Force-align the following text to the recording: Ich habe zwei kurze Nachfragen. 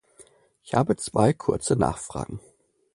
Ich 0.63 0.73
habe 0.73 0.95
zwei 0.95 1.31
kurze 1.31 1.75
Nachfragen. 1.75 2.39